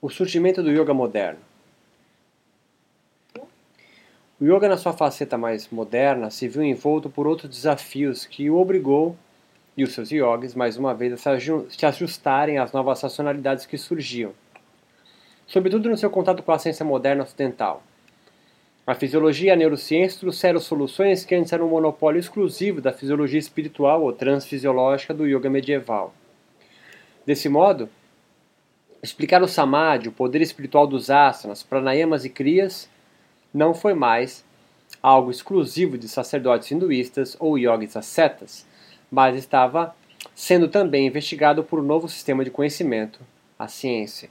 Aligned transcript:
O 0.00 0.10
surgimento 0.10 0.62
do 0.62 0.70
yoga 0.70 0.92
moderno. 0.92 1.40
O 4.38 4.44
yoga, 4.44 4.68
na 4.68 4.76
sua 4.76 4.92
faceta 4.92 5.38
mais 5.38 5.68
moderna, 5.70 6.30
se 6.30 6.46
viu 6.46 6.62
envolto 6.62 7.08
por 7.08 7.26
outros 7.26 7.50
desafios 7.50 8.26
que 8.26 8.50
o 8.50 8.58
obrigou 8.58 9.16
e 9.74 9.82
os 9.82 9.94
seus 9.94 10.10
yogis, 10.10 10.54
mais 10.54 10.76
uma 10.76 10.94
vez, 10.94 11.14
a 11.26 11.38
se 11.38 11.86
ajustarem 11.86 12.58
às 12.58 12.72
novas 12.72 13.00
racionalidades 13.00 13.64
que 13.64 13.78
surgiam, 13.78 14.32
sobretudo 15.46 15.88
no 15.88 15.96
seu 15.96 16.10
contato 16.10 16.42
com 16.42 16.52
a 16.52 16.58
ciência 16.58 16.84
moderna 16.84 17.22
ocidental. 17.22 17.82
A 18.86 18.94
fisiologia 18.94 19.48
e 19.48 19.50
a 19.50 19.56
neurociência 19.56 20.20
trouxeram 20.20 20.60
soluções 20.60 21.24
que 21.24 21.34
antes 21.34 21.52
eram 21.52 21.66
um 21.66 21.70
monopólio 21.70 22.20
exclusivo 22.20 22.82
da 22.82 22.92
fisiologia 22.92 23.38
espiritual 23.38 24.02
ou 24.02 24.12
transfisiológica 24.12 25.14
do 25.14 25.26
yoga 25.26 25.48
medieval. 25.48 26.14
Desse 27.24 27.48
modo, 27.48 27.88
Explicar 29.06 29.40
o 29.40 29.46
samadhi, 29.46 30.08
o 30.08 30.12
poder 30.12 30.42
espiritual 30.42 30.84
dos 30.84 31.10
asanas, 31.10 31.62
pranayamas 31.62 32.24
e 32.24 32.28
kriyas, 32.28 32.90
não 33.54 33.72
foi 33.72 33.94
mais 33.94 34.44
algo 35.00 35.30
exclusivo 35.30 35.96
de 35.96 36.08
sacerdotes 36.08 36.72
hinduístas 36.72 37.36
ou 37.38 37.56
yogis 37.56 37.96
ascetas, 37.96 38.66
mas 39.08 39.36
estava 39.36 39.94
sendo 40.34 40.66
também 40.66 41.06
investigado 41.06 41.62
por 41.62 41.78
um 41.78 41.84
novo 41.84 42.08
sistema 42.08 42.44
de 42.44 42.50
conhecimento, 42.50 43.20
a 43.56 43.68
ciência. 43.68 44.28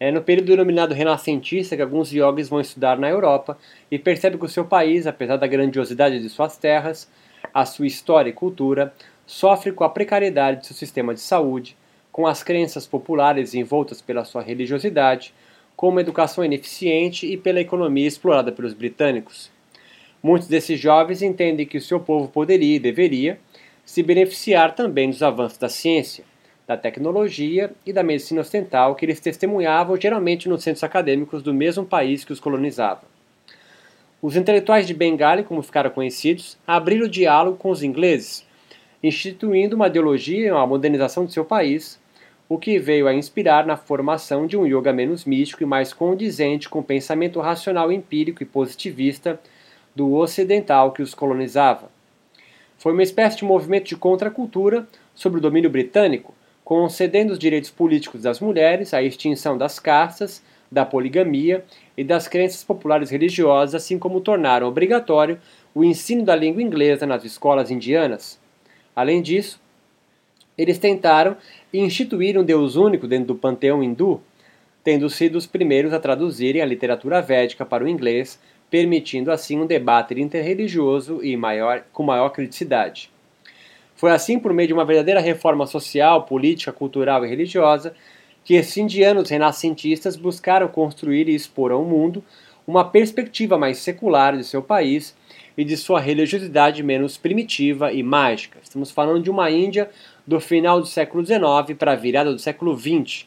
É 0.00 0.10
no 0.10 0.22
período 0.22 0.46
denominado 0.46 0.94
renascentista 0.94 1.76
que 1.76 1.82
alguns 1.82 2.10
yogis 2.12 2.48
vão 2.48 2.62
estudar 2.62 2.98
na 2.98 3.10
Europa 3.10 3.58
e 3.90 3.98
percebem 3.98 4.38
que 4.38 4.46
o 4.46 4.48
seu 4.48 4.64
país, 4.64 5.06
apesar 5.06 5.36
da 5.36 5.46
grandiosidade 5.46 6.18
de 6.18 6.30
suas 6.30 6.56
terras, 6.56 7.10
a 7.52 7.66
sua 7.66 7.86
história 7.86 8.30
e 8.30 8.32
cultura, 8.32 8.94
sofre 9.26 9.70
com 9.70 9.84
a 9.84 9.90
precariedade 9.90 10.60
de 10.60 10.66
seu 10.68 10.74
sistema 10.74 11.12
de 11.12 11.20
saúde, 11.20 11.76
com 12.14 12.28
as 12.28 12.44
crenças 12.44 12.86
populares 12.86 13.54
envoltas 13.54 14.00
pela 14.00 14.24
sua 14.24 14.40
religiosidade, 14.40 15.34
com 15.74 15.88
uma 15.88 16.00
educação 16.00 16.44
ineficiente 16.44 17.26
e 17.26 17.36
pela 17.36 17.60
economia 17.60 18.06
explorada 18.06 18.52
pelos 18.52 18.72
britânicos. 18.72 19.50
Muitos 20.22 20.46
desses 20.46 20.78
jovens 20.78 21.22
entendem 21.22 21.66
que 21.66 21.76
o 21.76 21.80
seu 21.80 21.98
povo 21.98 22.28
poderia 22.28 22.76
e 22.76 22.78
deveria 22.78 23.40
se 23.84 24.00
beneficiar 24.00 24.76
também 24.76 25.10
dos 25.10 25.24
avanços 25.24 25.58
da 25.58 25.68
ciência, 25.68 26.22
da 26.68 26.76
tecnologia 26.76 27.72
e 27.84 27.92
da 27.92 28.04
medicina 28.04 28.42
ocidental 28.42 28.94
que 28.94 29.04
eles 29.04 29.18
testemunhavam 29.18 30.00
geralmente 30.00 30.48
nos 30.48 30.62
centros 30.62 30.84
acadêmicos 30.84 31.42
do 31.42 31.52
mesmo 31.52 31.84
país 31.84 32.24
que 32.24 32.32
os 32.32 32.38
colonizava. 32.38 33.02
Os 34.22 34.36
intelectuais 34.36 34.86
de 34.86 34.94
Bengali, 34.94 35.42
como 35.42 35.64
ficaram 35.64 35.90
conhecidos, 35.90 36.56
abriram 36.64 37.06
o 37.06 37.10
diálogo 37.10 37.56
com 37.56 37.70
os 37.70 37.82
ingleses, 37.82 38.46
instituindo 39.02 39.74
uma 39.74 39.88
ideologia 39.88 40.46
e 40.46 40.52
uma 40.52 40.64
modernização 40.64 41.26
de 41.26 41.32
seu 41.32 41.44
país, 41.44 42.03
o 42.48 42.58
que 42.58 42.78
veio 42.78 43.08
a 43.08 43.14
inspirar 43.14 43.66
na 43.66 43.76
formação 43.76 44.46
de 44.46 44.56
um 44.56 44.66
yoga 44.66 44.92
menos 44.92 45.24
místico 45.24 45.62
e 45.62 45.66
mais 45.66 45.92
condizente 45.92 46.68
com 46.68 46.80
o 46.80 46.84
pensamento 46.84 47.40
racional 47.40 47.90
empírico 47.90 48.42
e 48.42 48.46
positivista 48.46 49.40
do 49.94 50.12
ocidental 50.14 50.92
que 50.92 51.02
os 51.02 51.14
colonizava. 51.14 51.90
Foi 52.76 52.92
uma 52.92 53.02
espécie 53.02 53.38
de 53.38 53.44
movimento 53.44 53.86
de 53.86 53.96
contracultura 53.96 54.86
sobre 55.14 55.38
o 55.38 55.40
domínio 55.42 55.70
britânico, 55.70 56.34
concedendo 56.64 57.32
os 57.32 57.38
direitos 57.38 57.70
políticos 57.70 58.22
das 58.22 58.40
mulheres, 58.40 58.92
a 58.92 59.02
extinção 59.02 59.56
das 59.56 59.78
castas, 59.78 60.42
da 60.70 60.84
poligamia 60.84 61.64
e 61.96 62.02
das 62.02 62.26
crenças 62.26 62.64
populares 62.64 63.10
religiosas, 63.10 63.74
assim 63.74 63.98
como 63.98 64.20
tornaram 64.20 64.66
obrigatório 64.66 65.38
o 65.74 65.84
ensino 65.84 66.24
da 66.24 66.34
língua 66.34 66.62
inglesa 66.62 67.06
nas 67.06 67.24
escolas 67.24 67.70
indianas. 67.70 68.38
Além 68.94 69.22
disso, 69.22 69.60
eles 70.56 70.78
tentaram 70.78 71.36
instituir 71.72 72.38
um 72.38 72.44
Deus 72.44 72.76
único 72.76 73.06
dentro 73.06 73.28
do 73.28 73.34
panteão 73.34 73.82
hindu, 73.82 74.20
tendo 74.82 75.08
sido 75.08 75.36
os 75.36 75.46
primeiros 75.46 75.92
a 75.92 75.98
traduzirem 75.98 76.62
a 76.62 76.66
literatura 76.66 77.20
védica 77.20 77.64
para 77.64 77.84
o 77.84 77.88
inglês, 77.88 78.38
permitindo 78.70 79.32
assim 79.32 79.60
um 79.60 79.66
debate 79.66 80.20
interreligioso 80.20 81.20
e 81.22 81.36
maior, 81.36 81.84
com 81.92 82.02
maior 82.02 82.30
criticidade. 82.30 83.10
Foi 83.96 84.10
assim, 84.10 84.38
por 84.38 84.52
meio 84.52 84.68
de 84.68 84.74
uma 84.74 84.84
verdadeira 84.84 85.20
reforma 85.20 85.66
social, 85.66 86.24
política, 86.24 86.72
cultural 86.72 87.24
e 87.24 87.28
religiosa, 87.28 87.94
que 88.44 88.54
esses 88.54 88.76
indianos 88.76 89.30
renascentistas 89.30 90.16
buscaram 90.16 90.68
construir 90.68 91.28
e 91.28 91.34
expor 91.34 91.72
ao 91.72 91.84
mundo 91.84 92.22
uma 92.66 92.84
perspectiva 92.84 93.56
mais 93.56 93.78
secular 93.78 94.36
de 94.36 94.44
seu 94.44 94.62
país 94.62 95.14
e 95.56 95.64
de 95.64 95.76
sua 95.76 96.00
religiosidade 96.00 96.82
menos 96.82 97.16
primitiva 97.16 97.92
e 97.92 98.02
mágica. 98.02 98.58
Estamos 98.62 98.90
falando 98.90 99.22
de 99.22 99.30
uma 99.30 99.50
Índia 99.50 99.90
do 100.26 100.40
final 100.40 100.80
do 100.80 100.86
século 100.86 101.24
XIX 101.24 101.76
para 101.78 101.92
a 101.92 101.96
virada 101.96 102.32
do 102.32 102.38
século 102.38 102.76
XX. 102.76 103.26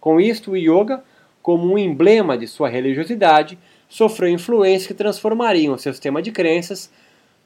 Com 0.00 0.20
isto, 0.20 0.52
o 0.52 0.56
yoga, 0.56 1.04
como 1.42 1.72
um 1.72 1.78
emblema 1.78 2.36
de 2.36 2.46
sua 2.46 2.68
religiosidade, 2.68 3.58
sofreu 3.88 4.30
influências 4.30 4.86
que 4.86 4.94
transformariam 4.94 5.76
seu 5.76 5.92
sistema 5.92 6.22
de 6.22 6.32
crenças, 6.32 6.90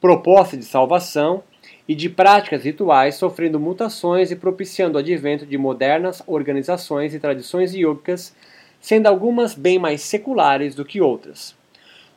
proposta 0.01 0.57
de 0.57 0.65
salvação 0.65 1.43
e 1.89 1.95
de 1.95 2.09
práticas 2.09 2.65
rituais, 2.65 3.17
sofrendo 3.17 3.59
mutações 3.59 4.31
e 4.31 4.37
propiciando 4.37 4.97
o 4.97 5.01
advento 5.01 5.45
de 5.45 5.59
modernas 5.59 6.23
organizações 6.27 7.15
e 7.15 7.19
tradições 7.19 7.75
yogicas, 7.75 8.35
sendo 8.81 9.09
algumas 9.09 9.55
bem 9.55 9.79
mais 9.79 10.03
seculares 10.03 10.75
do 10.75 10.85
que 10.85 11.01
outras. 11.01 11.56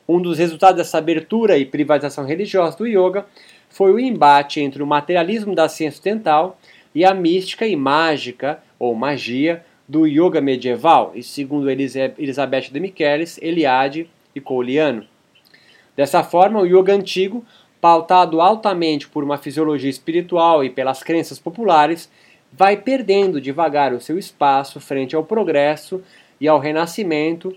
Um 0.10 0.20
dos 0.20 0.40
resultados 0.40 0.78
dessa 0.78 0.98
abertura 0.98 1.56
e 1.56 1.68
privatização 1.68 2.26
religiosa 2.26 2.76
do 2.76 2.88
yoga 2.88 3.28
foi 3.70 3.94
o 3.94 4.00
embate 4.00 4.60
entre 4.60 4.82
o 4.82 4.88
materialismo 4.88 5.54
da 5.54 5.70
ciência 5.70 6.00
ocidental 6.00 6.58
e 6.96 7.06
a 7.06 7.14
mística 7.14 7.68
e 7.68 7.76
mágica, 7.76 8.60
ou 8.80 8.96
magia, 8.96 9.64
do 9.88 10.08
yoga 10.08 10.42
medieval, 10.42 11.12
e 11.14 11.22
segundo 11.22 11.70
Elizabeth 11.70 12.72
de 12.72 12.80
Michelis, 12.80 13.38
Eliade 13.40 14.10
e 14.34 14.42
Couliano. 14.42 15.06
Dessa 15.96 16.24
forma, 16.24 16.60
o 16.60 16.66
yoga 16.66 16.92
antigo, 16.92 17.46
pautado 17.80 18.42
altamente 18.42 19.08
por 19.08 19.24
uma 19.24 19.38
fisiologia 19.38 19.92
espiritual 19.92 20.64
e 20.64 20.72
pelas 20.72 21.04
crenças 21.04 21.38
populares, 21.38 22.10
vai 22.52 22.76
perdendo 22.76 23.40
devagar 23.40 23.94
o 23.94 24.02
seu 24.02 24.18
espaço 24.18 24.80
frente 24.80 25.16
ao 25.16 25.24
progresso 25.24 26.04
e 26.42 26.48
ao 26.48 26.58
renascimento 26.58 27.56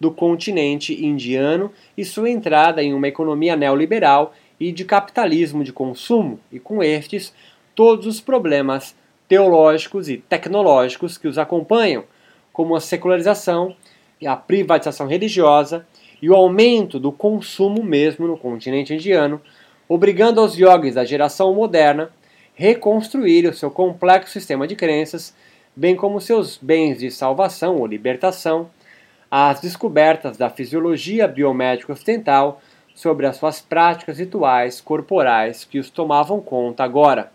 do 0.00 0.10
continente 0.10 1.04
indiano 1.04 1.70
e 1.96 2.04
sua 2.04 2.30
entrada 2.30 2.82
em 2.82 2.94
uma 2.94 3.06
economia 3.06 3.54
neoliberal 3.54 4.32
e 4.58 4.72
de 4.72 4.84
capitalismo 4.84 5.62
de 5.62 5.72
consumo, 5.72 6.40
e 6.50 6.58
com 6.58 6.82
estes 6.82 7.34
todos 7.74 8.06
os 8.06 8.20
problemas 8.20 8.96
teológicos 9.28 10.08
e 10.08 10.16
tecnológicos 10.16 11.18
que 11.18 11.28
os 11.28 11.38
acompanham, 11.38 12.04
como 12.52 12.74
a 12.74 12.80
secularização 12.80 13.76
e 14.20 14.26
a 14.26 14.34
privatização 14.34 15.06
religiosa 15.06 15.86
e 16.20 16.28
o 16.28 16.34
aumento 16.34 16.98
do 16.98 17.12
consumo 17.12 17.82
mesmo 17.82 18.26
no 18.26 18.36
continente 18.36 18.94
indiano, 18.94 19.40
obrigando 19.88 20.42
os 20.42 20.56
yogis 20.56 20.94
da 20.94 21.04
geração 21.04 21.54
moderna 21.54 22.10
reconstruir 22.54 23.46
o 23.46 23.54
seu 23.54 23.70
complexo 23.70 24.32
sistema 24.32 24.66
de 24.66 24.76
crenças, 24.76 25.34
bem 25.74 25.96
como 25.96 26.20
seus 26.20 26.58
bens 26.58 26.98
de 26.98 27.10
salvação 27.10 27.76
ou 27.76 27.86
libertação, 27.86 28.68
às 29.30 29.60
descobertas 29.60 30.36
da 30.36 30.50
fisiologia 30.50 31.28
biomédica 31.28 31.92
ocidental 31.92 32.60
sobre 32.94 33.26
as 33.26 33.36
suas 33.36 33.60
práticas 33.60 34.18
rituais 34.18 34.80
corporais 34.80 35.64
que 35.64 35.78
os 35.78 35.88
tomavam 35.88 36.40
conta 36.40 36.82
agora. 36.82 37.30